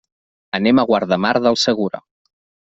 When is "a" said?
0.81-0.85